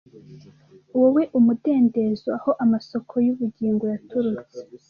Wowe, 0.99 1.23
Umudendezo, 1.39 2.27
aho 2.37 2.51
amasoko 2.63 3.13
y'ubugingo 3.25 3.83
yaturutse; 3.93 4.59